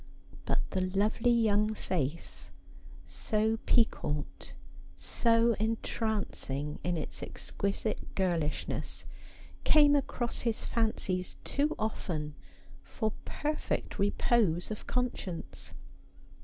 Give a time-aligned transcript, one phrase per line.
[0.45, 2.49] But the lovely young face,
[3.05, 4.53] so piquant,
[4.97, 9.05] so entrancing in its exquisite girlishness,
[9.63, 12.33] came across his fancies too often
[12.83, 15.71] for perfect repose of conscience.